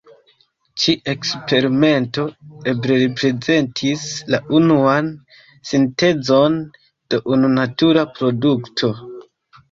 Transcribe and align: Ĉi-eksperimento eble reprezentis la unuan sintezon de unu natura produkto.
Ĉi-eksperimento 0.83 2.23
eble 2.71 2.95
reprezentis 3.01 4.05
la 4.35 4.39
unuan 4.59 5.11
sintezon 5.73 6.55
de 7.15 7.21
unu 7.35 7.53
natura 7.59 8.07
produkto. 8.17 8.91